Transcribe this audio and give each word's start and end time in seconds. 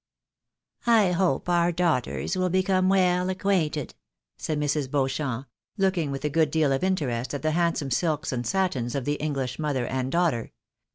"I 1.03 1.11
hope 1.11 1.47
our 1.47 1.71
daughters 1.71 2.35
will 2.35 2.49
become 2.49 2.89
well 2.89 3.29
acquainted," 3.29 3.93
said 4.35 4.59
Mrs. 4.59 4.89
Beauchamp, 4.89 5.45
looking 5.77 6.09
with 6.09 6.25
a 6.25 6.29
good 6.31 6.49
deal 6.49 6.71
of 6.71 6.83
interest 6.83 7.35
at 7.35 7.43
the 7.43 7.51
handsome 7.51 7.91
sUks 7.91 8.31
and 8.31 8.43
satins 8.43 8.95
of 8.95 9.05
the 9.05 9.17
English 9.21 9.59
mother 9.59 9.85
and 9.85 10.11
daughter. 10.11 10.53